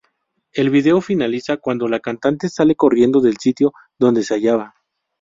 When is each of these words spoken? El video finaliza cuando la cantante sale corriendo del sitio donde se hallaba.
El 0.53 0.71
video 0.71 0.99
finaliza 0.99 1.57
cuando 1.57 1.87
la 1.87 1.99
cantante 1.99 2.49
sale 2.49 2.73
corriendo 2.75 3.21
del 3.21 3.37
sitio 3.37 3.71
donde 3.99 4.23
se 4.23 4.33
hallaba. 4.33 4.73